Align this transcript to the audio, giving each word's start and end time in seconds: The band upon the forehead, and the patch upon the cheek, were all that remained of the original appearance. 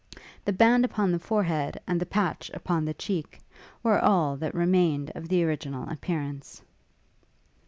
The 0.43 0.51
band 0.51 0.83
upon 0.83 1.11
the 1.11 1.19
forehead, 1.19 1.79
and 1.85 2.01
the 2.01 2.07
patch 2.07 2.49
upon 2.55 2.85
the 2.85 2.93
cheek, 2.95 3.39
were 3.83 3.99
all 3.99 4.35
that 4.37 4.55
remained 4.55 5.11
of 5.13 5.27
the 5.29 5.43
original 5.43 5.87
appearance. 5.91 6.59